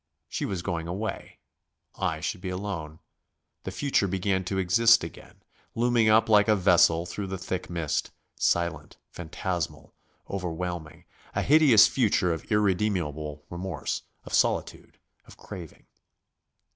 [0.27, 1.37] She was going away.
[1.95, 2.97] I should be alone.
[3.65, 5.43] The future began to exist again,
[5.75, 9.93] looming up like a vessel through thick mist, silent, phantasmal,
[10.27, 15.85] overwhelming a hideous future of irremediable remorse, of solitude, of craving.